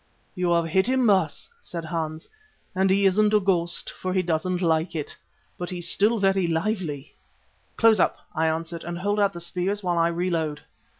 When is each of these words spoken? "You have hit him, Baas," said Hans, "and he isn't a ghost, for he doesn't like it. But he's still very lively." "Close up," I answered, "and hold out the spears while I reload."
"You 0.33 0.53
have 0.53 0.65
hit 0.65 0.87
him, 0.89 1.05
Baas," 1.05 1.47
said 1.61 1.85
Hans, 1.85 2.27
"and 2.73 2.89
he 2.89 3.05
isn't 3.05 3.35
a 3.35 3.39
ghost, 3.39 3.91
for 3.91 4.13
he 4.15 4.23
doesn't 4.23 4.63
like 4.63 4.95
it. 4.95 5.15
But 5.59 5.69
he's 5.69 5.87
still 5.87 6.17
very 6.17 6.47
lively." 6.47 7.13
"Close 7.77 7.99
up," 7.99 8.17
I 8.33 8.47
answered, 8.47 8.83
"and 8.83 8.97
hold 8.97 9.19
out 9.19 9.33
the 9.33 9.39
spears 9.39 9.83
while 9.83 9.99
I 9.99 10.07
reload." 10.07 10.61